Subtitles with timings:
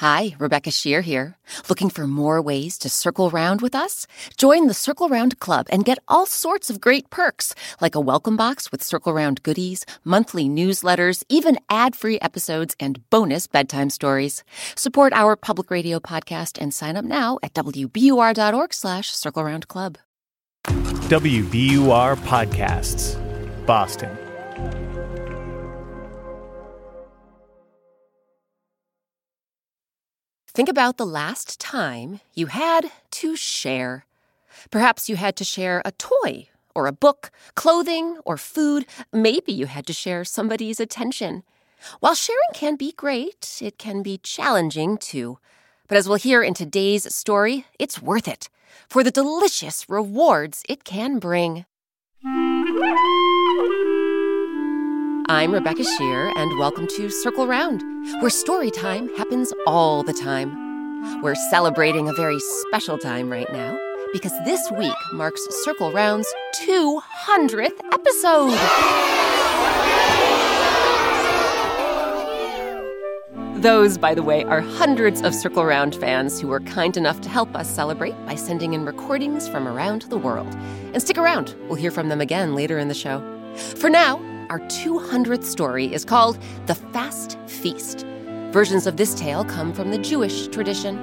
[0.00, 1.36] Hi, Rebecca Sheir here.
[1.68, 4.06] Looking for more ways to circle round with us?
[4.38, 8.34] Join the Circle Round Club and get all sorts of great perks, like a welcome
[8.34, 14.42] box with Circle Round goodies, monthly newsletters, even ad-free episodes, and bonus bedtime stories.
[14.74, 19.98] Support our public radio podcast and sign up now at wbur.org slash Circle Round Club.
[20.64, 23.18] WBUR Podcasts,
[23.66, 24.16] Boston.
[30.60, 34.04] Think about the last time you had to share.
[34.70, 38.84] Perhaps you had to share a toy or a book, clothing or food.
[39.10, 41.44] Maybe you had to share somebody's attention.
[42.00, 45.38] While sharing can be great, it can be challenging too.
[45.88, 48.50] But as we'll hear in today's story, it's worth it
[48.86, 51.64] for the delicious rewards it can bring.
[55.30, 57.80] I'm Rebecca Sheir, and welcome to Circle Round,
[58.20, 61.22] where story time happens all the time.
[61.22, 63.78] We're celebrating a very special time right now
[64.12, 68.58] because this week marks Circle Round's 200th episode.
[73.62, 77.28] Those, by the way, are hundreds of Circle Round fans who were kind enough to
[77.28, 80.52] help us celebrate by sending in recordings from around the world.
[80.92, 83.22] And stick around, we'll hear from them again later in the show.
[83.76, 88.04] For now, our 200th story is called The Fast Feast.
[88.50, 90.98] Versions of this tale come from the Jewish tradition.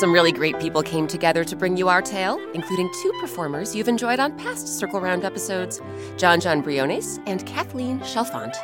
[0.00, 3.88] Some really great people came together to bring you our tale, including two performers you've
[3.88, 5.80] enjoyed on past Circle Round episodes
[6.18, 8.54] Jon Jon Briones and Kathleen Chalfant.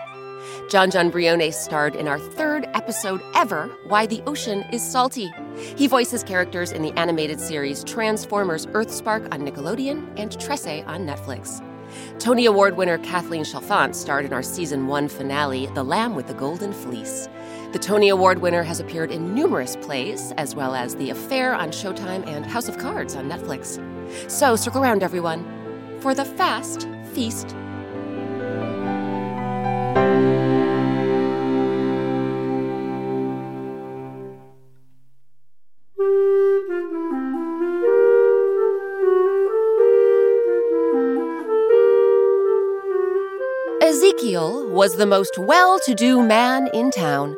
[0.69, 5.33] Jon Jon Briones starred in our third episode ever, Why the Ocean is Salty.
[5.77, 11.66] He voices characters in the animated series Transformers Earthspark on Nickelodeon and Trese on Netflix.
[12.19, 16.35] Tony Award winner Kathleen Chalfant starred in our season one finale, The Lamb with the
[16.35, 17.29] Golden Fleece.
[17.73, 21.71] The Tony Award winner has appeared in numerous plays, as well as The Affair on
[21.71, 23.81] Showtime and House of Cards on Netflix.
[24.31, 25.45] So circle around, everyone,
[26.01, 27.55] for the Fast Feast.
[44.87, 47.37] Was the most well to do man in town.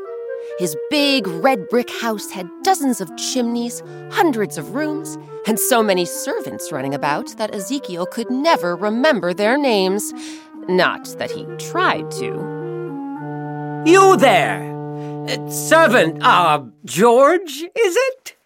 [0.58, 5.16] His big red brick house had dozens of chimneys, hundreds of rooms,
[5.46, 10.12] and so many servants running about that Ezekiel could never remember their names.
[10.68, 13.82] Not that he tried to.
[13.86, 14.60] You there!
[15.50, 18.36] Servant, uh, George, is it?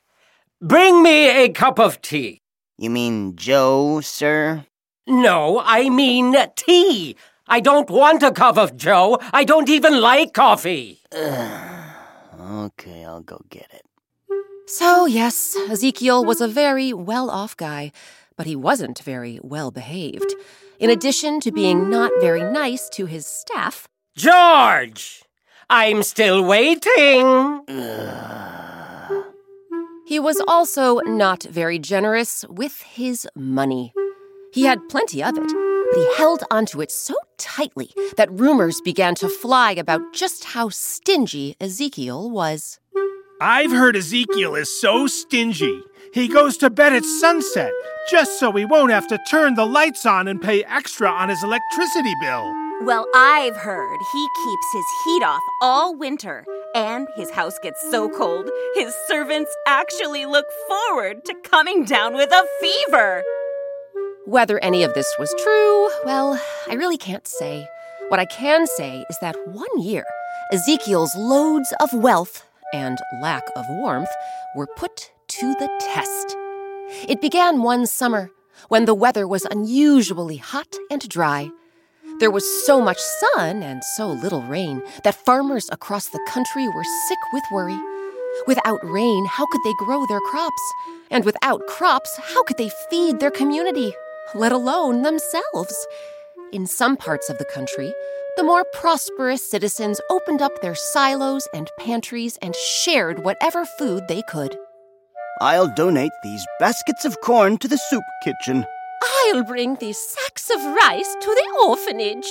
[0.60, 2.40] Bring me a cup of tea.
[2.78, 4.64] You mean Joe, sir?
[5.08, 7.16] No, I mean tea.
[7.46, 9.18] I don't want a cup of Joe.
[9.32, 11.00] I don't even like coffee.
[12.42, 13.82] Okay, I'll go get it.
[14.66, 17.92] So, yes, Ezekiel was a very well off guy,
[18.36, 20.34] but he wasn't very well behaved.
[20.78, 23.86] In addition to being not very nice to his staff,
[24.16, 25.22] George!
[25.70, 27.62] I'm still waiting.
[30.06, 33.94] he was also not very generous with his money.
[34.52, 39.14] He had plenty of it, but he held onto it so tightly that rumors began
[39.16, 42.78] to fly about just how stingy Ezekiel was.
[43.40, 45.82] I've heard Ezekiel is so stingy.
[46.14, 47.72] He goes to bed at sunset
[48.10, 51.42] just so he won't have to turn the lights on and pay extra on his
[51.42, 52.44] electricity bill.
[52.82, 58.08] Well, I've heard he keeps his heat off all winter, and his house gets so
[58.08, 63.22] cold, his servants actually look forward to coming down with a fever.
[64.26, 67.66] Whether any of this was true, well, I really can't say.
[68.06, 70.04] What I can say is that one year,
[70.52, 74.10] Ezekiel's loads of wealth and lack of warmth
[74.54, 76.36] were put to the test.
[77.08, 78.30] It began one summer
[78.68, 81.50] when the weather was unusually hot and dry.
[82.20, 86.84] There was so much sun and so little rain that farmers across the country were
[87.08, 87.78] sick with worry.
[88.46, 90.62] Without rain, how could they grow their crops?
[91.10, 93.92] And without crops, how could they feed their community,
[94.34, 95.86] let alone themselves?
[96.52, 97.92] In some parts of the country,
[98.36, 104.22] the more prosperous citizens opened up their silos and pantries and shared whatever food they
[104.22, 104.56] could.
[105.40, 108.64] I'll donate these baskets of corn to the soup kitchen.
[109.02, 112.28] I'll bring these sacks of rice to the orphanage.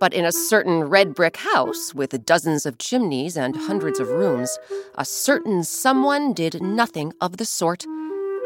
[0.00, 4.58] But in a certain red brick house with dozens of chimneys and hundreds of rooms,
[4.96, 7.84] a certain someone did nothing of the sort.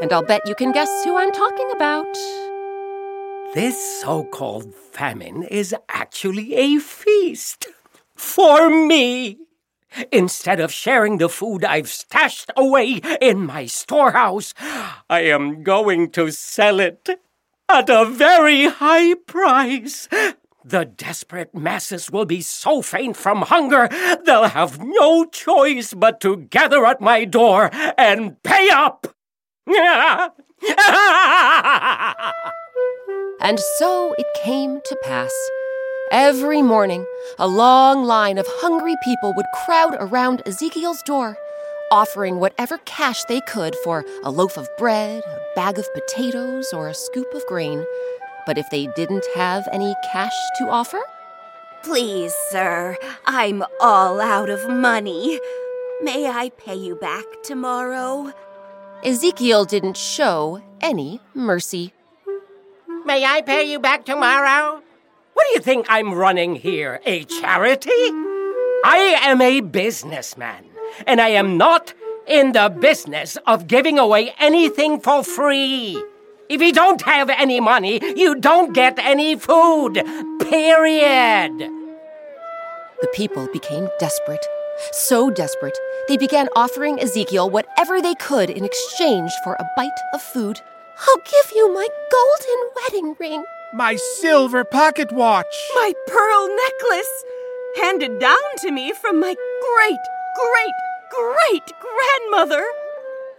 [0.00, 2.06] And I'll bet you can guess who I'm talking about.
[3.54, 7.68] This so called famine is actually a feast
[8.14, 9.38] for me.
[10.12, 14.52] Instead of sharing the food I've stashed away in my storehouse,
[15.08, 17.08] I am going to sell it
[17.68, 20.08] at a very high price.
[20.64, 23.88] The desperate masses will be so faint from hunger,
[24.24, 29.06] they'll have no choice but to gather at my door and pay up.
[33.40, 35.32] And so it came to pass.
[36.10, 37.04] Every morning,
[37.38, 41.36] a long line of hungry people would crowd around Ezekiel's door,
[41.90, 46.88] offering whatever cash they could for a loaf of bread, a bag of potatoes, or
[46.88, 47.84] a scoop of grain.
[48.46, 51.00] But if they didn't have any cash to offer,
[51.82, 52.96] Please, sir,
[53.26, 55.38] I'm all out of money.
[56.02, 58.32] May I pay you back tomorrow?
[59.04, 61.92] Ezekiel didn't show any mercy.
[63.06, 64.82] May I pay you back tomorrow?
[65.34, 67.00] What do you think I'm running here?
[67.06, 67.88] A charity?
[68.84, 70.64] I am a businessman,
[71.06, 71.94] and I am not
[72.26, 76.02] in the business of giving away anything for free.
[76.48, 79.94] If you don't have any money, you don't get any food.
[80.40, 81.58] Period.
[83.00, 84.44] The people became desperate.
[84.90, 90.20] So desperate, they began offering Ezekiel whatever they could in exchange for a bite of
[90.20, 90.60] food.
[91.00, 93.44] I'll give you my golden wedding ring,
[93.74, 95.54] My silver pocket watch.
[95.74, 97.24] My pearl necklace,
[97.76, 100.04] handed down to me from my great,
[100.42, 100.76] great,
[101.10, 102.64] great grandmother.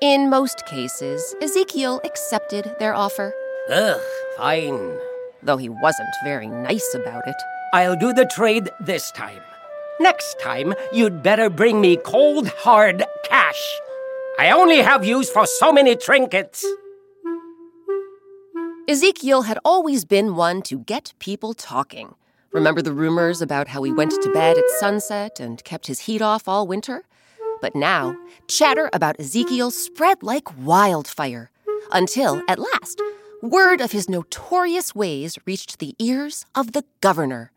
[0.01, 3.33] In most cases, Ezekiel accepted their offer,
[3.71, 3.99] Ugh,
[4.37, 4.97] fine.
[5.41, 7.35] though he wasn't very nice about it.
[7.73, 9.41] I'll do the trade this time.
[9.99, 13.79] Next time, you'd better bring me cold, hard cash.
[14.37, 16.63] I only have use for so many trinkets.
[18.89, 22.15] Ezekiel had always been one to get people talking.
[22.53, 26.21] Remember the rumors about how he went to bed at sunset and kept his heat
[26.21, 27.03] off all winter?
[27.59, 28.15] But now,
[28.47, 31.51] chatter about Ezekiel spread like wildfire.
[31.91, 33.01] Until, at last,
[33.41, 37.51] word of his notorious ways reached the ears of the governor,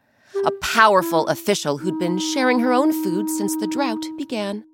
[0.45, 4.65] a powerful official who'd been sharing her own food since the drought began.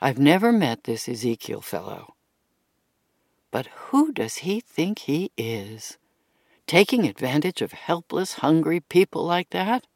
[0.00, 2.15] I've never met this Ezekiel fellow.
[3.56, 5.96] But who does he think he is?
[6.66, 9.86] Taking advantage of helpless, hungry people like that?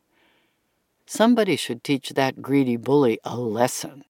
[1.04, 4.04] Somebody should teach that greedy bully a lesson.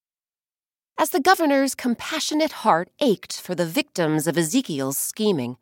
[0.97, 5.57] As the governor's compassionate heart ached for the victims of Ezekiel's scheming,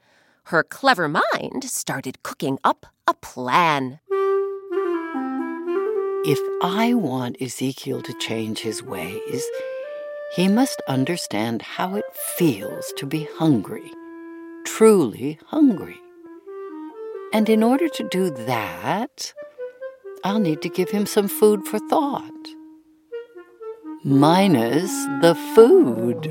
[0.53, 4.01] her clever mind started cooking up a plan.
[6.27, 9.47] If I want Ezekiel to change his ways,
[10.31, 12.05] he must understand how it
[12.37, 13.91] feels to be hungry,
[14.67, 15.97] truly hungry.
[17.33, 19.33] And in order to do that,
[20.25, 22.33] I'll need to give him some food for thought.
[24.05, 24.91] Minus
[25.23, 26.27] the food.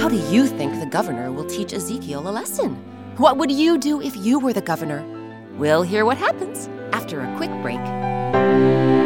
[0.00, 2.74] How do you think the governor will teach Ezekiel a lesson?
[3.16, 5.04] What would you do if you were the governor?
[5.56, 9.05] We'll hear what happens after a quick break.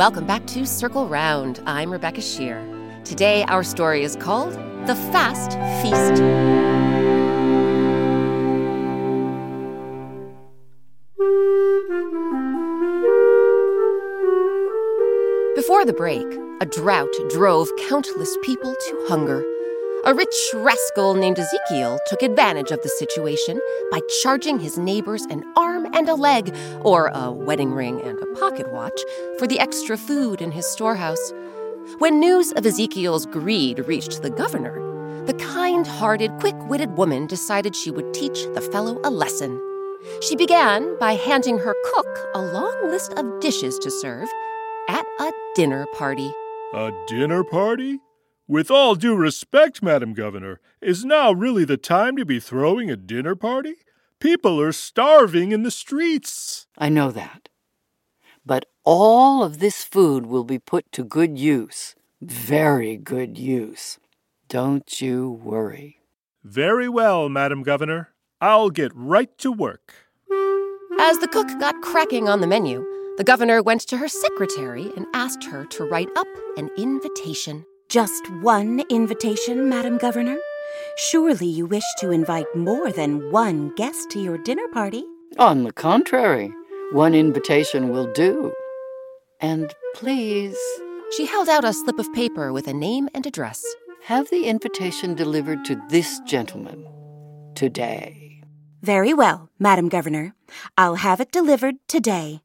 [0.00, 1.62] Welcome back to Circle Round.
[1.66, 2.64] I'm Rebecca Sheir.
[3.04, 4.54] Today, our story is called
[4.86, 6.22] The Fast Feast.
[15.54, 16.26] Before the break,
[16.62, 19.44] A drought drove countless people to hunger.
[20.06, 25.44] A rich rascal named Ezekiel took advantage of the situation by charging his neighbors an
[25.56, 28.98] arm and a leg, or a wedding ring and a pocket watch,
[29.38, 31.34] for the extra food in his storehouse.
[31.98, 34.80] When news of Ezekiel's greed reached the governor,
[35.26, 39.60] the kind hearted, quick witted woman decided she would teach the fellow a lesson.
[40.22, 44.30] She began by handing her cook a long list of dishes to serve
[44.88, 46.32] at a dinner party.
[46.72, 48.00] A dinner party?
[48.50, 52.96] With all due respect, Madam Governor, is now really the time to be throwing a
[52.96, 53.76] dinner party?
[54.18, 56.66] People are starving in the streets.
[56.76, 57.48] I know that.
[58.44, 61.94] But all of this food will be put to good use.
[62.20, 64.00] Very good use.
[64.48, 66.00] Don't you worry.
[66.42, 68.14] Very well, Madam Governor.
[68.40, 69.94] I'll get right to work.
[70.98, 72.84] As the cook got cracking on the menu,
[73.16, 76.26] the governor went to her secretary and asked her to write up
[76.56, 77.64] an invitation.
[77.90, 80.38] Just one invitation, Madam Governor?
[80.96, 85.04] Surely you wish to invite more than one guest to your dinner party?
[85.40, 86.52] On the contrary,
[86.92, 88.52] one invitation will do.
[89.40, 90.56] And please.
[91.16, 93.60] She held out a slip of paper with a name and address.
[94.04, 96.86] Have the invitation delivered to this gentleman
[97.56, 98.40] today.
[98.82, 100.36] Very well, Madam Governor.
[100.78, 102.42] I'll have it delivered today.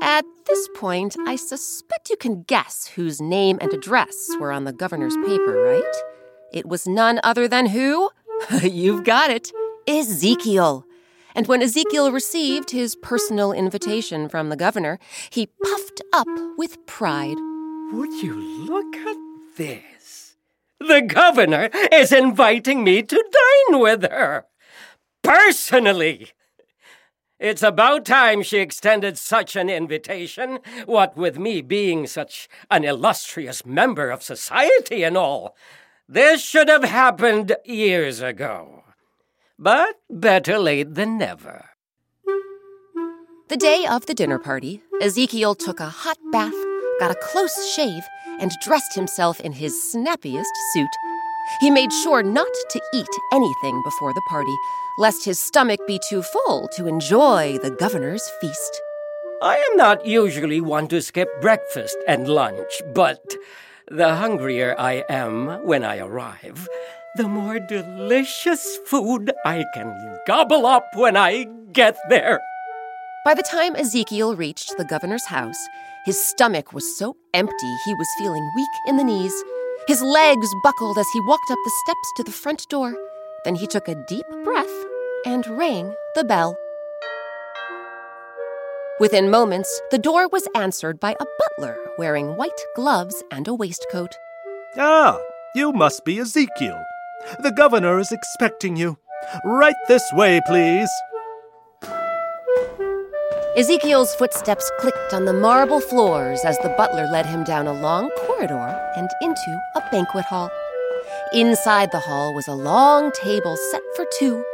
[0.00, 4.72] At this point, I suspect you can guess whose name and address were on the
[4.72, 5.94] governor's paper, right?
[6.52, 8.10] It was none other than who?
[8.62, 9.50] You've got it
[9.86, 10.86] Ezekiel.
[11.34, 14.98] And when Ezekiel received his personal invitation from the governor,
[15.30, 17.36] he puffed up with pride.
[17.92, 19.16] Would you look at
[19.56, 20.36] this?
[20.78, 24.44] The governor is inviting me to dine with her.
[25.22, 26.30] Personally.
[27.40, 33.66] It's about time she extended such an invitation, what with me being such an illustrious
[33.66, 35.56] member of society and all.
[36.08, 38.84] This should have happened years ago.
[39.58, 41.70] But better late than never.
[43.48, 46.54] The day of the dinner party, Ezekiel took a hot bath,
[46.98, 48.02] got a close shave,
[48.40, 50.88] and dressed himself in his snappiest suit.
[51.60, 54.56] He made sure not to eat anything before the party,
[54.98, 58.82] lest his stomach be too full to enjoy the governor's feast.
[59.42, 63.34] I am not usually one to skip breakfast and lunch, but
[63.88, 66.66] the hungrier I am when I arrive,
[67.16, 72.40] the more delicious food I can gobble up when I get there.
[73.24, 75.58] By the time Ezekiel reached the governor's house,
[76.04, 79.34] his stomach was so empty he was feeling weak in the knees.
[79.86, 82.94] His legs buckled as he walked up the steps to the front door.
[83.44, 84.72] Then he took a deep breath
[85.26, 86.56] and rang the bell.
[88.98, 94.14] Within moments, the door was answered by a butler wearing white gloves and a waistcoat.
[94.78, 95.18] Ah,
[95.54, 96.82] you must be Ezekiel.
[97.42, 98.96] The governor is expecting you.
[99.44, 100.88] Right this way, please.
[103.56, 108.10] Ezekiel's footsteps clicked on the marble floors as the butler led him down a long
[108.26, 110.50] corridor and into a banquet hall.
[111.32, 114.44] Inside the hall was a long table set for two,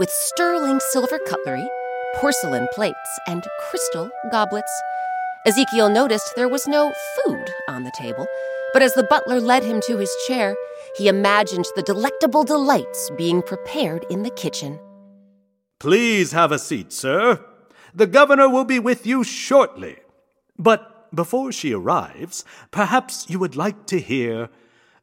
[0.00, 1.68] with sterling silver cutlery,
[2.16, 2.96] porcelain plates,
[3.28, 4.72] and crystal goblets.
[5.46, 8.26] Ezekiel noticed there was no food on the table,
[8.72, 10.56] but as the butler led him to his chair,
[10.96, 14.80] he imagined the delectable delights being prepared in the kitchen.
[15.78, 17.40] Please have a seat, sir.
[17.94, 19.96] The governor will be with you shortly.
[20.58, 24.50] But before she arrives, perhaps you would like to hear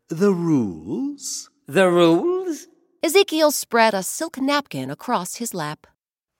[0.10, 1.50] the rules?
[1.68, 2.68] The rules?
[3.02, 5.88] Ezekiel spread a silk napkin across his lap.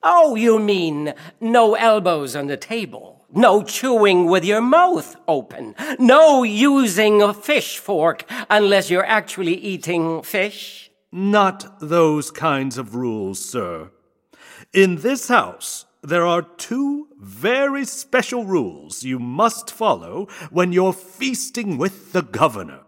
[0.04, 6.44] Oh, you mean no elbows on the table, no chewing with your mouth open, no
[6.44, 10.92] using a fish fork unless you're actually eating fish?
[11.12, 13.90] Not those kinds of rules, sir.
[14.74, 21.78] In this house, there are two very special rules you must follow when you're feasting
[21.78, 22.82] with the governor.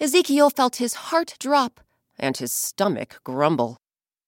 [0.00, 1.80] Ezekiel felt his heart drop
[2.18, 3.76] and his stomach grumble.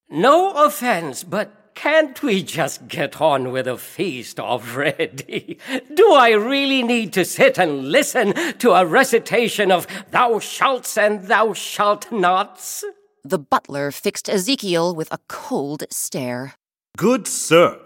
[0.09, 5.59] No offense, but can't we just get on with the feast already?
[5.95, 11.25] Do I really need to sit and listen to a recitation of thou shalt and
[11.27, 12.85] thou shalt nots?
[13.25, 16.55] The butler fixed Ezekiel with a cold stare.
[16.97, 17.79] Good sir,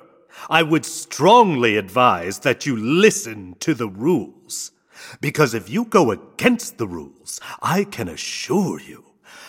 [0.48, 4.72] I would strongly advise that you listen to the rules.
[5.20, 9.04] Because if you go against the rules, I can assure you,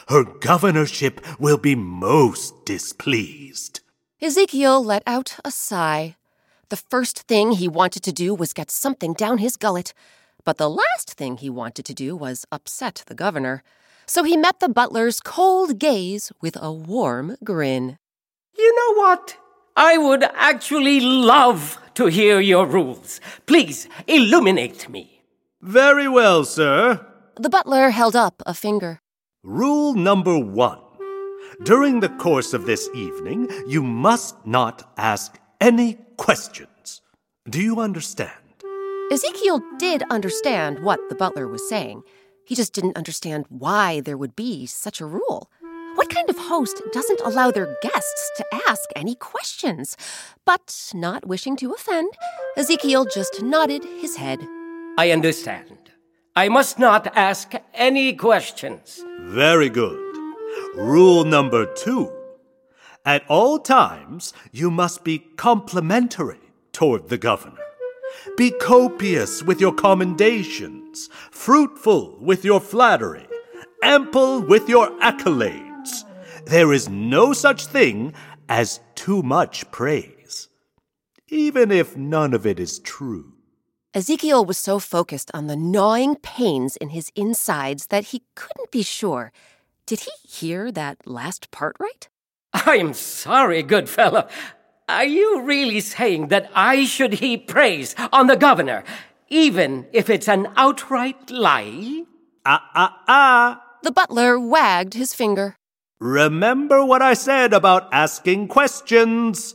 [0.09, 3.81] her governorship will be most displeased.
[4.21, 6.15] Ezekiel let out a sigh.
[6.69, 9.93] The first thing he wanted to do was get something down his gullet,
[10.43, 13.63] But the last thing he wanted to do was upset the governor.
[14.05, 17.97] So he met the butler's cold gaze with a warm grin.
[18.57, 19.37] You know what?
[19.75, 23.21] I would actually love to hear your rules.
[23.45, 25.23] Please illuminate me.
[25.61, 27.05] Very well, sir.
[27.37, 28.99] The butler held up a finger.
[29.43, 30.79] Rule number one.
[31.63, 37.01] During the course of this evening, you must not ask any questions.
[37.49, 38.31] Do you understand?
[39.11, 42.03] Ezekiel did understand what the butler was saying.
[42.45, 45.49] He just didn't understand why there would be such a rule.
[45.95, 49.97] What kind of host doesn't allow their guests to ask any questions?
[50.45, 52.13] But not wishing to offend,
[52.55, 54.39] Ezekiel just nodded his head.
[54.97, 55.91] I understand.
[56.35, 59.03] I must not ask any questions.
[59.19, 59.99] Very good.
[60.75, 62.11] Rule number two.
[63.05, 66.39] At all times, you must be complimentary
[66.71, 67.57] toward the governor.
[68.37, 73.27] Be copious with your commendations, fruitful with your flattery,
[73.83, 75.70] ample with your accolades.
[76.45, 78.13] There is no such thing
[78.49, 80.49] as too much praise,
[81.29, 83.33] even if none of it is true.
[83.93, 88.83] Ezekiel was so focused on the gnawing pains in his insides that he couldn't be
[88.83, 89.31] sure.
[89.85, 92.07] Did he hear that last part right?
[92.53, 94.27] I'm sorry, good fellow.
[94.89, 98.83] Are you really saying that I should heap praise on the governor,
[99.29, 102.03] even if it's an outright lie?
[102.45, 103.63] Ah, ah, ah.
[103.83, 105.55] The butler wagged his finger.
[106.01, 109.53] Remember what I said about asking questions.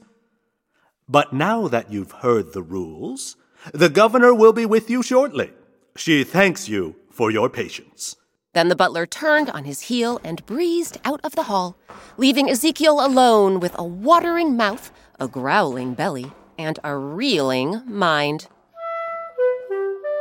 [1.09, 3.35] But now that you've heard the rules,
[3.75, 5.50] the governor will be with you shortly.
[5.97, 8.15] She thanks you for your patience.
[8.55, 11.76] Then the butler turned on his heel and breezed out of the hall,
[12.17, 18.47] leaving Ezekiel alone with a watering mouth, a growling belly, and a reeling mind.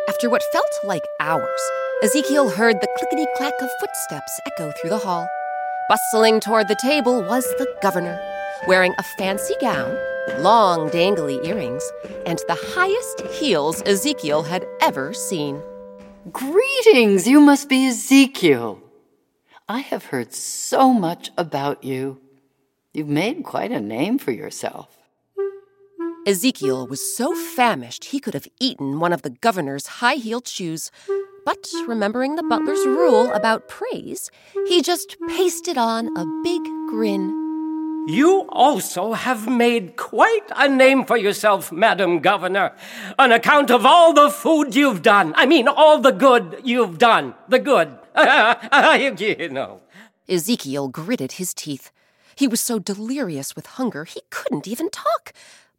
[0.10, 1.62] After what felt like hours,
[2.03, 5.27] Ezekiel heard the clickety clack of footsteps echo through the hall.
[5.88, 8.20] Bustling toward the table was the governor,
[8.68, 9.96] wearing a fancy gown,
[10.42, 11.88] long dangly earrings,
[12.25, 15.62] and the highest heels Ezekiel had ever seen.
[16.31, 17.27] Greetings!
[17.27, 18.81] You must be Ezekiel.
[19.70, 22.20] I have heard so much about you.
[22.92, 24.98] You've made quite a name for yourself.
[26.25, 30.90] Ezekiel was so famished he could have eaten one of the governor's high heeled shoes.
[31.46, 34.31] But remembering the butler's rule about praise,
[34.68, 37.29] he just pasted on a big grin.
[38.08, 42.74] You also have made quite a name for yourself, Madam Governor,
[43.18, 45.34] on account of all the food you've done.
[45.36, 47.36] I mean, all the good you've done.
[47.48, 47.98] The good.
[49.40, 49.81] you know.
[50.27, 51.92] Ezekiel gritted his teeth.
[52.36, 55.31] He was so delirious with hunger he couldn't even talk.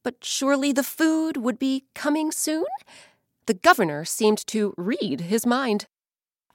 [0.04, 2.66] But surely the food would be coming soon?
[3.46, 5.86] The governor seemed to read his mind.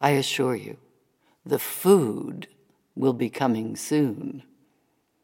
[0.01, 0.77] I assure you,
[1.45, 2.47] the food
[2.95, 4.43] will be coming soon.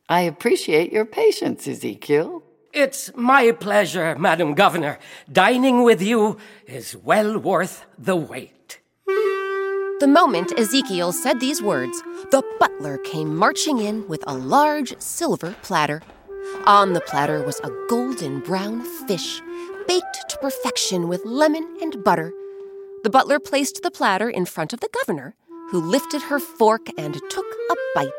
[0.08, 2.44] I appreciate your patience, Ezekiel.
[2.74, 5.00] It's my pleasure, Madam Governor.
[5.30, 8.80] Dining with you is well worth the wait.
[9.06, 12.02] The moment Ezekiel said these words,
[12.32, 16.02] the butler came marching in with a large silver platter.
[16.66, 19.42] On the platter was a golden brown fish,
[19.88, 22.34] baked to perfection with lemon and butter.
[23.04, 25.36] The butler placed the platter in front of the governor,
[25.70, 28.12] who lifted her fork and took a bite.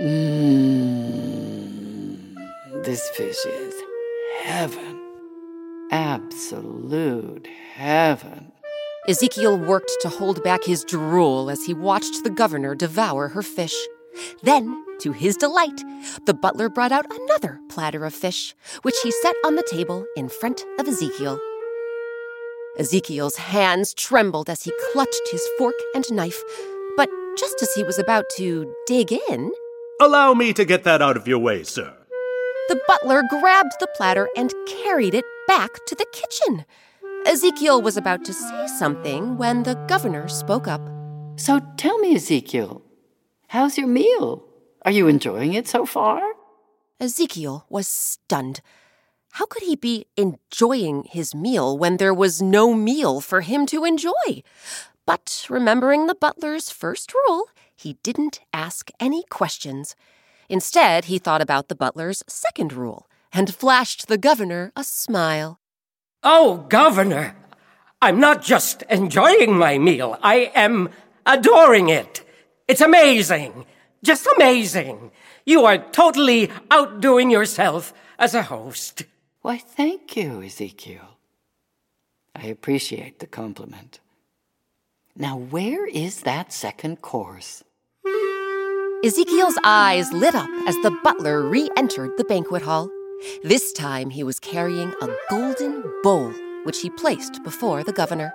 [0.00, 0.82] Mmm.
[2.84, 3.74] This fish is
[4.42, 5.00] heaven.
[5.90, 8.52] Absolute heaven.
[9.08, 13.74] Ezekiel worked to hold back his drool as he watched the governor devour her fish.
[14.42, 15.80] Then, to his delight,
[16.26, 20.28] the butler brought out another platter of fish, which he set on the table in
[20.28, 21.38] front of Ezekiel.
[22.78, 26.42] Ezekiel's hands trembled as he clutched his fork and knife,
[26.96, 29.50] but just as he was about to dig in,
[30.00, 31.92] Allow me to get that out of your way, sir.
[32.68, 36.64] the butler grabbed the platter and carried it back to the kitchen.
[37.26, 40.80] Ezekiel was about to say something when the governor spoke up.
[41.36, 42.82] So tell me, Ezekiel,
[43.48, 44.44] how's your meal?
[44.84, 46.20] Are you enjoying it so far?
[46.98, 48.60] Ezekiel was stunned.
[49.32, 53.84] How could he be enjoying his meal when there was no meal for him to
[53.84, 54.42] enjoy?
[55.06, 59.96] But remembering the butler's first rule, he didn't ask any questions.
[60.48, 65.58] Instead, he thought about the butler's second rule and flashed the governor a smile.
[66.22, 67.34] Oh, Governor,
[68.00, 70.90] I'm not just enjoying my meal, I am
[71.24, 72.22] adoring it.
[72.68, 73.64] It's amazing.
[74.04, 75.12] Just amazing.
[75.46, 79.04] You are totally outdoing yourself as a host.
[79.42, 81.18] Why, thank you, Ezekiel.
[82.34, 84.00] I appreciate the compliment.
[85.14, 87.62] Now, where is that second course?
[89.04, 92.88] Ezekiel's eyes lit up as the butler re entered the banquet hall.
[93.42, 96.32] This time he was carrying a golden bowl,
[96.64, 98.32] which he placed before the governor.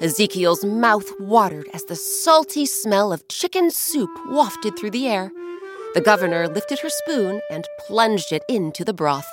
[0.00, 5.32] Ezekiel's mouth watered as the salty smell of chicken soup wafted through the air.
[5.94, 9.28] The governor lifted her spoon and plunged it into the broth.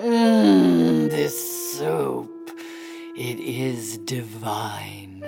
[0.00, 2.30] Mmm, this soup.
[3.16, 5.24] It is divine.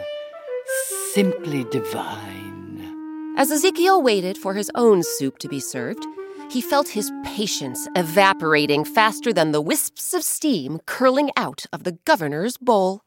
[1.12, 3.34] Simply divine.
[3.36, 6.04] As Ezekiel waited for his own soup to be served,
[6.50, 11.98] he felt his patience evaporating faster than the wisps of steam curling out of the
[12.04, 13.02] governor's bowl.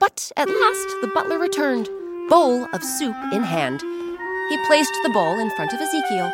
[0.00, 1.88] But at last the butler returned,
[2.28, 3.80] bowl of soup in hand.
[4.50, 6.32] He placed the bowl in front of Ezekiel.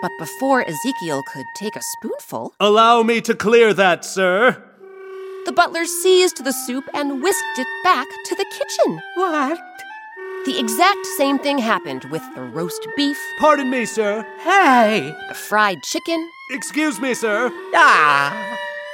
[0.00, 4.62] But before Ezekiel could take a spoonful, Allow me to clear that, sir.
[5.46, 9.00] the butler seized the soup and whisked it back to the kitchen.
[9.14, 9.58] What?
[10.44, 14.26] The exact same thing happened with the roast beef, Pardon me, sir.
[14.40, 15.14] Hey!
[15.28, 17.50] the fried chicken, Excuse me, sir.
[17.74, 18.34] Ah!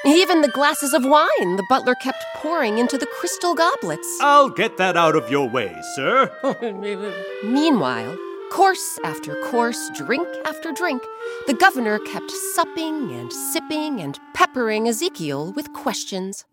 [0.06, 4.18] Even the glasses of wine the butler kept pouring into the crystal goblets.
[4.20, 6.30] I'll get that out of your way, sir.
[7.44, 8.16] Meanwhile,
[8.50, 11.02] course after course, drink after drink,
[11.46, 16.44] the governor kept supping and sipping and peppering Ezekiel with questions.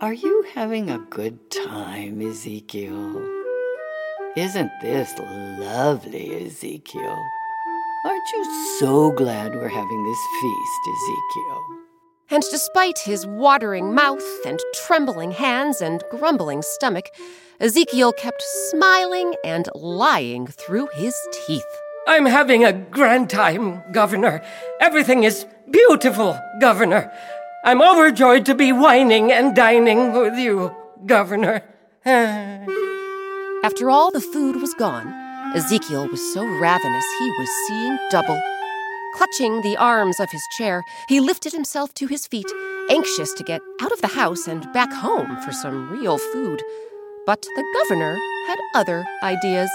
[0.00, 3.22] Are you having a good time, Ezekiel?
[4.36, 7.22] Isn't this lovely, Ezekiel?
[8.04, 11.81] Aren't you so glad we're having this feast, Ezekiel?
[12.30, 17.10] And despite his watering mouth and trembling hands and grumbling stomach,
[17.60, 21.14] Ezekiel kept smiling and lying through his
[21.46, 21.62] teeth.
[22.06, 24.42] I'm having a grand time, Governor.
[24.80, 27.12] Everything is beautiful, Governor.
[27.64, 30.74] I'm overjoyed to be whining and dining with you,
[31.06, 31.62] Governor.
[32.04, 35.06] After all the food was gone,
[35.54, 38.51] Ezekiel was so ravenous he was seeing double.
[39.14, 42.50] Clutching the arms of his chair, he lifted himself to his feet,
[42.88, 46.62] anxious to get out of the house and back home for some real food.
[47.26, 49.70] But the governor had other ideas.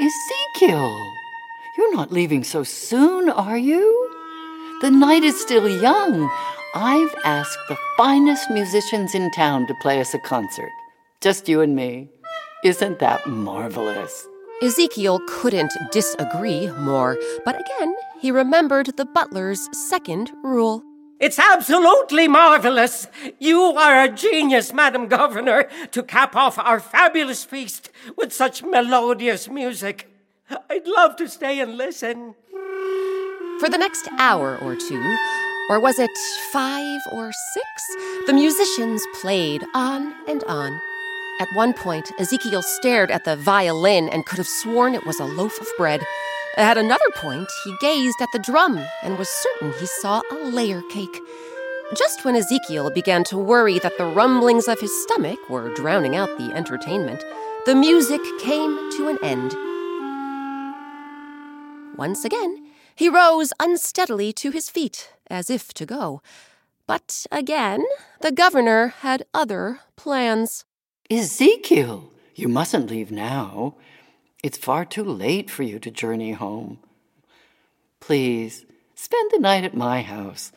[0.00, 1.12] Ezekiel,
[1.76, 4.10] you're not leaving so soon, are you?
[4.80, 6.30] The night is still young.
[6.74, 10.70] I've asked the finest musicians in town to play us a concert.
[11.20, 12.10] Just you and me.
[12.62, 14.26] Isn't that marvelous?
[14.60, 20.82] Ezekiel couldn't disagree more, but again he remembered the butler's second rule.
[21.20, 23.06] It's absolutely marvelous.
[23.38, 29.48] You are a genius, Madam Governor, to cap off our fabulous feast with such melodious
[29.48, 30.10] music.
[30.68, 32.34] I'd love to stay and listen.
[33.60, 35.16] For the next hour or two,
[35.70, 36.10] or was it
[36.52, 40.80] five or six, the musicians played on and on.
[41.40, 45.24] At one point, Ezekiel stared at the violin and could have sworn it was a
[45.24, 46.02] loaf of bread.
[46.56, 50.82] At another point, he gazed at the drum and was certain he saw a layer
[50.90, 51.20] cake.
[51.96, 56.36] Just when Ezekiel began to worry that the rumblings of his stomach were drowning out
[56.38, 57.24] the entertainment,
[57.66, 59.54] the music came to an end.
[61.96, 66.20] Once again, he rose unsteadily to his feet, as if to go.
[66.88, 67.84] But again,
[68.22, 70.64] the governor had other plans.
[71.10, 73.76] Ezekiel, you mustn't leave now.
[74.44, 76.80] It's far too late for you to journey home.
[77.98, 80.52] Please, spend the night at my house.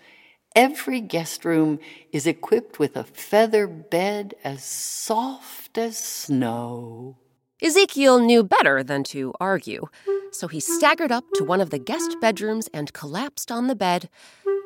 [0.53, 1.79] Every guest room
[2.11, 7.15] is equipped with a feather bed as soft as snow.
[7.61, 9.87] Ezekiel knew better than to argue,
[10.31, 14.09] so he staggered up to one of the guest bedrooms and collapsed on the bed.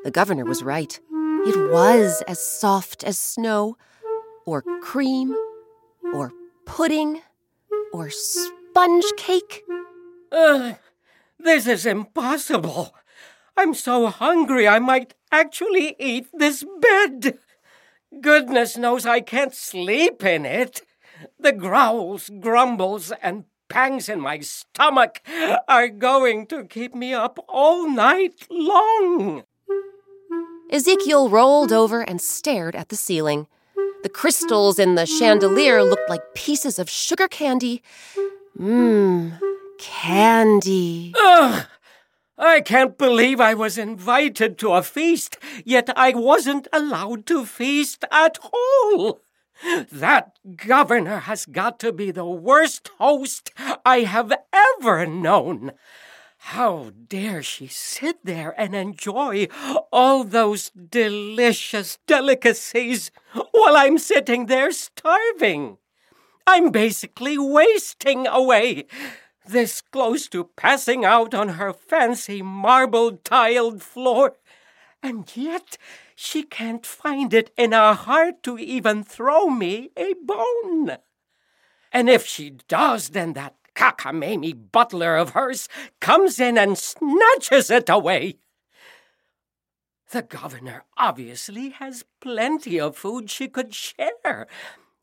[0.04, 1.00] The governor was right.
[1.46, 3.78] It was as soft as snow,
[4.48, 5.36] or cream,
[6.16, 6.32] or
[6.66, 7.22] pudding,
[7.92, 9.64] or sponge cake.
[10.32, 10.76] Ugh,
[11.38, 12.96] this is impossible.
[13.58, 17.38] I'm so hungry I might actually eat this bed.
[18.22, 20.82] Goodness knows I can't sleep in it.
[21.40, 25.22] The growls, grumbles, and pangs in my stomach
[25.68, 29.44] are going to keep me up all night long.
[30.72, 33.48] Ezekiel rolled over and stared at the ceiling.
[34.06, 37.82] The crystals in the chandelier looked like pieces of sugar candy.
[38.56, 39.40] Mmm,
[39.80, 41.12] candy.
[41.20, 41.66] Ugh!
[42.38, 48.06] I can't believe I was invited to a feast, yet I wasn't allowed to feast
[48.12, 49.22] at all.
[49.92, 55.72] That governor has got to be the worst host I have ever known.
[56.50, 59.48] How dare she sit there and enjoy
[59.92, 63.10] all those delicious delicacies
[63.50, 65.80] while I'm sitting there starving?
[66.46, 68.86] I'm basically wasting away.
[69.48, 74.38] This close to passing out on her fancy marble tiled floor.
[75.02, 75.80] And yet
[76.16, 80.98] she can't find it in her heart to even throw me a bone.
[81.92, 85.68] And if she does, then that cockamamie butler of hers
[86.00, 88.38] comes in and snatches it away.
[90.12, 94.48] The governor obviously has plenty of food she could share,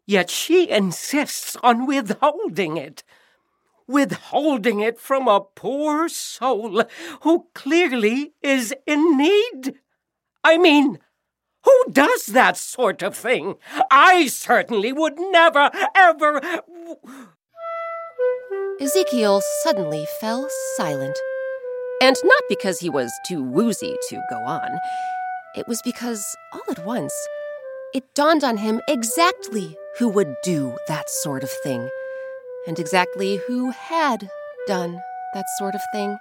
[0.06, 3.02] yet she insists on withholding it.
[3.86, 6.84] Withholding it from a poor soul
[7.22, 9.74] who clearly is in need.
[10.44, 10.98] I mean,
[11.64, 13.56] who does that sort of thing?
[13.90, 16.62] I certainly would never, ever.
[18.80, 21.18] Ezekiel suddenly fell silent.
[22.00, 24.78] And not because he was too woozy to go on.
[25.54, 27.12] It was because, all at once,
[27.94, 31.90] it dawned on him exactly who would do that sort of thing,
[32.66, 34.28] and exactly who had
[34.66, 35.00] done
[35.34, 36.18] that sort of thing.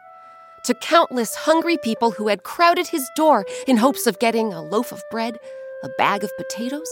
[0.66, 4.92] To countless hungry people who had crowded his door in hopes of getting a loaf
[4.92, 5.40] of bread,
[5.84, 6.90] a bag of potatoes,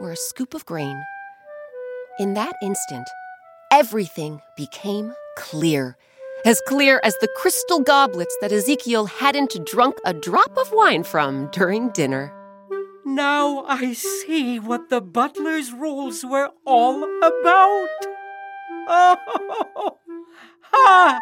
[0.00, 1.02] or a scoop of grain.
[2.18, 3.08] In that instant,
[3.70, 5.96] everything became clear.
[6.44, 11.50] As clear as the crystal goblets that Ezekiel hadn't drunk a drop of wine from
[11.52, 12.32] during dinner.
[13.04, 17.88] Now I see what the butler's rules were all about.
[18.88, 19.96] Oh,
[20.62, 21.20] ha!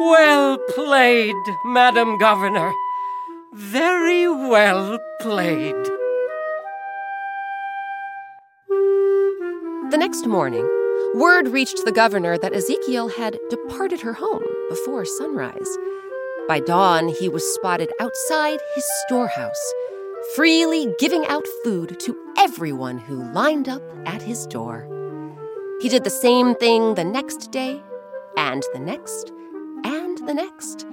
[0.00, 1.34] Well played,
[1.64, 2.72] Madam Governor.
[3.54, 5.74] Very well played.
[9.90, 10.66] The next morning,
[11.14, 15.68] word reached the governor that Ezekiel had departed her home before sunrise.
[16.46, 19.74] By dawn, he was spotted outside his storehouse,
[20.34, 24.86] freely giving out food to everyone who lined up at his door.
[25.80, 27.82] He did the same thing the next day,
[28.36, 29.32] and the next,
[29.84, 30.86] and the next,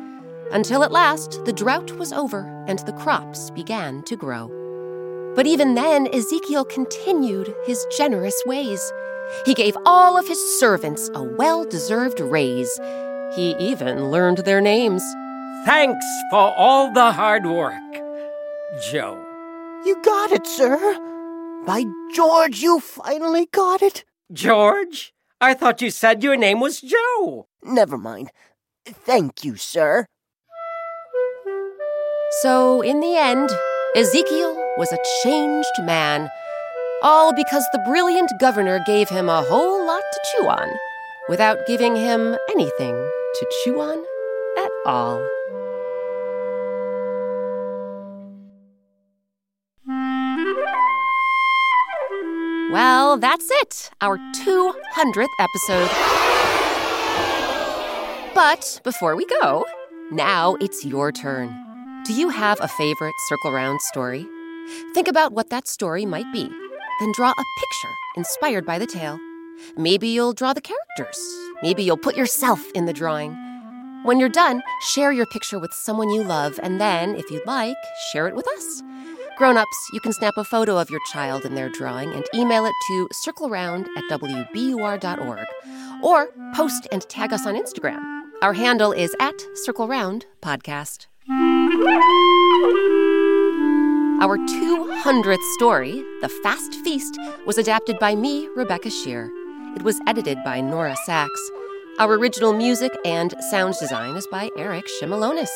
[0.52, 4.52] until at last the drought was over and the crops began to grow.
[5.36, 8.94] But even then, Ezekiel continued his generous ways.
[9.46, 12.80] He gave all of his servants a well deserved raise.
[13.36, 15.04] He even learned their names.
[15.66, 17.74] Thanks for all the hard work,
[18.90, 19.22] Joe.
[19.86, 20.78] You got it, sir.
[21.66, 24.06] By George, you finally got it.
[24.32, 25.14] George?
[25.42, 27.48] I thought you said your name was Joe.
[27.64, 28.32] Never mind.
[28.86, 30.06] Thank you, sir.
[32.42, 33.50] So, in the end,
[33.96, 36.30] Ezekiel was a changed man.
[37.08, 40.68] All because the brilliant governor gave him a whole lot to chew on,
[41.30, 44.04] without giving him anything to chew on
[44.58, 45.24] at all.
[52.72, 55.92] Well, that's it, our 200th episode.
[58.34, 59.64] But before we go,
[60.12, 61.56] now it's your turn.
[62.04, 64.26] Do you have a favorite Circle Round story?
[64.96, 66.50] Think about what that story might be,
[67.00, 69.20] then draw a picture inspired by the tale.
[69.78, 71.20] Maybe you'll draw the characters.
[71.64, 73.36] Maybe you'll put yourself in the drawing.
[74.04, 77.76] When you're done, share your picture with someone you love, and then, if you'd like,
[78.12, 78.84] share it with us.
[79.38, 82.66] Grown ups, you can snap a photo of your child in their drawing and email
[82.66, 85.48] it to circleround at wbur.org.
[86.04, 88.00] Or post and tag us on Instagram.
[88.42, 91.08] Our handle is at Circle Round Podcast.
[94.22, 99.30] Our 200th story, The Fast Feast, was adapted by me, Rebecca Sheir.
[99.76, 101.28] It was edited by Nora Saks.
[102.00, 105.50] Our original music and sound design is by Eric Shimalonis.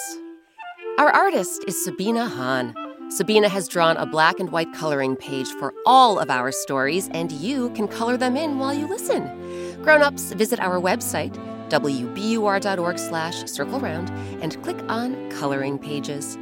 [0.97, 2.75] Our artist is Sabina Hahn.
[3.09, 7.31] Sabina has drawn a black and white coloring page for all of our stories, and
[7.31, 9.81] you can color them in while you listen.
[9.83, 11.33] Grown-ups, visit our website,
[11.69, 14.09] wbur.org slash circle round,
[14.43, 16.37] and click on Coloring Pages.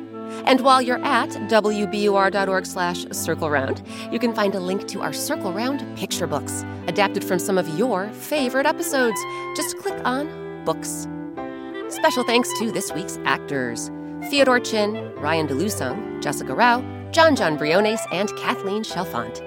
[0.45, 5.13] And while you're at wbur.org slash circle round, you can find a link to our
[5.13, 9.19] Circle Round picture books, adapted from some of your favorite episodes.
[9.55, 11.07] Just click on Books.
[11.89, 13.89] Special thanks to this week's actors
[14.29, 19.46] Theodore Chin, Ryan DeLusung, Jessica Rao, Jon Jon Briones, and Kathleen Chalfant.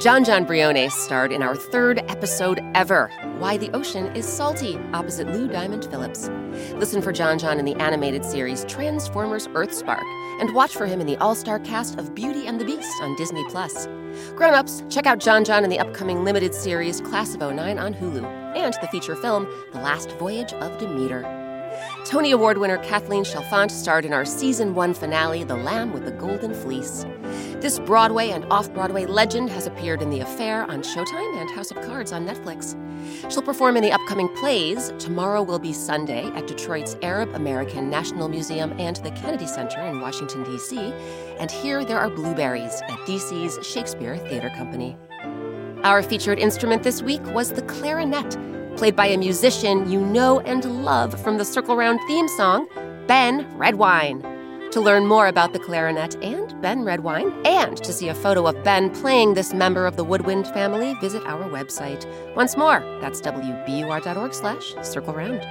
[0.00, 5.28] Jon Jon Briones starred in our third episode ever, Why the Ocean is Salty, opposite
[5.28, 6.28] Lou Diamond Phillips.
[6.74, 10.02] Listen for Jon Jon in the animated series Transformers Earthspark,
[10.40, 13.44] and watch for him in the all-star cast of Beauty and the Beast on Disney+.
[13.50, 13.86] Plus.
[14.34, 18.24] Grown-ups, check out Jon Jon in the upcoming limited series Class of 09 on Hulu,
[18.56, 21.41] and the feature film The Last Voyage of Demeter.
[22.04, 26.10] Tony Award winner Kathleen Chalfant starred in our season one finale, The Lamb with the
[26.10, 27.06] Golden Fleece.
[27.60, 31.70] This Broadway and off Broadway legend has appeared in The Affair on Showtime and House
[31.70, 32.76] of Cards on Netflix.
[33.32, 38.28] She'll perform in the upcoming plays Tomorrow Will Be Sunday at Detroit's Arab American National
[38.28, 40.78] Museum and the Kennedy Center in Washington, D.C.,
[41.38, 44.96] and Here There Are Blueberries at D.C.'s Shakespeare Theater Company.
[45.84, 48.36] Our featured instrument this week was the clarinet,
[48.76, 52.66] played by a musician you know and love from the Circle Round theme song,
[53.06, 54.22] Ben Redwine.
[54.72, 58.64] To learn more about the clarinet and Ben Redwine, and to see a photo of
[58.64, 62.06] Ben playing this member of the woodwind family, visit our website.
[62.34, 65.46] Once more, that's wbur.org slash circle round.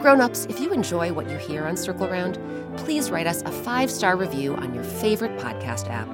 [0.00, 2.38] Grown-ups, if you enjoy what you hear on Circle Round,
[2.76, 6.08] please write us a five-star review on your favorite podcast app.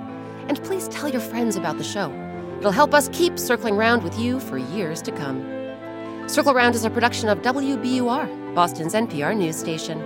[0.48, 2.10] And please tell your friends about the show.
[2.58, 5.61] It'll help us keep circling round with you for years to come.
[6.28, 10.00] Circle Round is a production of WBUR, Boston's NPR news station.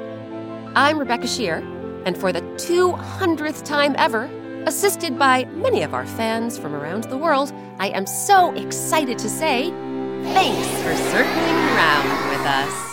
[0.75, 1.63] I'm Rebecca Sheir,
[2.05, 4.25] and for the 200th time ever,
[4.67, 9.29] assisted by many of our fans from around the world, I am so excited to
[9.29, 9.71] say
[10.33, 12.87] thanks for circling around with us.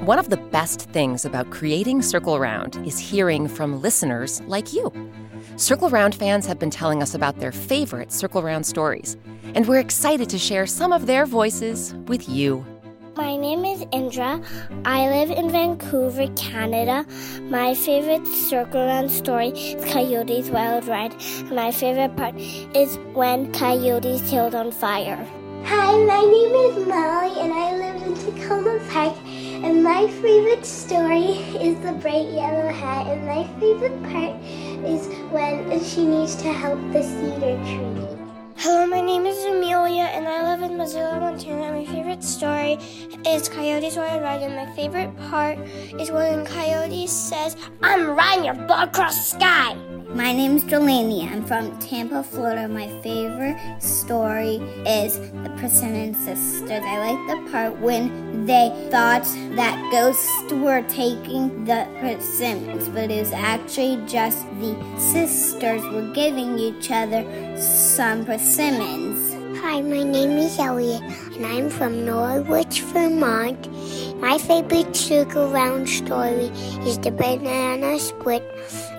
[0.00, 4.92] One of the best things about creating Circle Round is hearing from listeners like you.
[5.56, 9.16] Circle Round fans have been telling us about their favorite Circle Round stories,
[9.54, 12.66] and we're excited to share some of their voices with you.
[13.16, 14.42] My name is Indra.
[14.84, 17.06] I live in Vancouver, Canada.
[17.42, 21.14] My favorite circle round story is Coyote's Wild Ride.
[21.38, 25.24] And my favorite part is when Coyote's killed on fire.
[25.66, 29.16] Hi, my name is Molly and I live in Takoma Park.
[29.24, 33.06] And my favorite story is the bright yellow hat.
[33.06, 34.34] And my favorite part
[34.84, 38.18] is when she needs to help the cedar tree.
[38.56, 41.72] Hello, my name is Amelia and I live in Missoula, Montana.
[41.72, 42.78] My favorite story
[43.26, 45.58] is Coyote's Wild Ride, and my favorite part
[45.98, 49.93] is when Coyote says, I'm riding your butt across the sky.
[50.14, 51.28] My name is Delaney.
[51.28, 52.68] I'm from Tampa, Florida.
[52.68, 56.70] My favorite story is The Persimmon Sisters.
[56.70, 59.24] I like the part when they thought
[59.56, 66.60] that ghosts were taking the persimmons, but it was actually just the sisters were giving
[66.60, 67.24] each other
[67.58, 69.13] some persimmons.
[69.64, 71.00] Hi, my name is Elliot,
[71.36, 73.56] and I'm from Norwich, Vermont.
[74.20, 76.52] My favorite circle round story
[76.84, 78.44] is the banana split,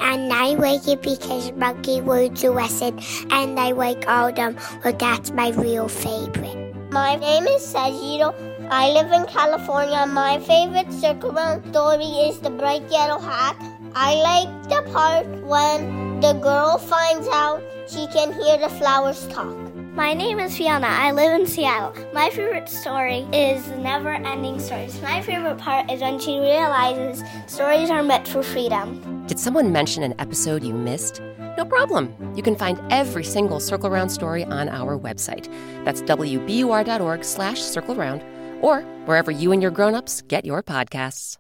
[0.01, 2.97] and I like it because monkey words are lesson,
[3.30, 6.73] and I like all of them, but that's my real favorite.
[6.89, 8.34] My name is Sajiro.
[8.71, 10.08] I live in California.
[10.08, 13.56] My favorite circle round story is the bright yellow hat.
[13.93, 19.64] I like the part when the girl finds out she can hear the flowers talk.
[19.95, 20.88] My name is Fiona.
[20.88, 21.93] I live in Seattle.
[22.13, 25.01] My favorite story is the Never Ending Stories.
[25.01, 29.25] My favorite part is when she realizes stories are meant for freedom.
[29.27, 31.21] Did someone mention an episode you missed?
[31.58, 32.13] No problem.
[32.36, 35.47] You can find every single Circle Round story on our website.
[35.86, 38.21] That's wbur.org slash circle round
[38.62, 41.38] or wherever you and your grown-ups get your podcasts.